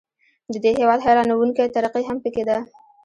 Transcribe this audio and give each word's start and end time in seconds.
د 0.51 0.55
دې 0.63 0.71
هیواد 0.79 0.99
حیرانوونکې 1.05 1.71
ترقي 1.75 2.03
هم 2.07 2.17
پکې 2.23 2.43
ده. 2.49 2.57